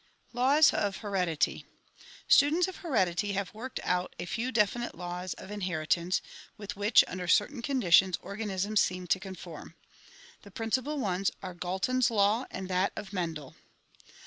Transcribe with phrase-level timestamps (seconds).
[0.33, 1.63] Laws of Heredity
[2.27, 6.23] Students of heredity have worked out a few definite laws of in heritance
[6.57, 9.75] with which, under certain conditions, organisms seem to conform.
[10.41, 13.55] The principal ones are Galton's law and that of Men del.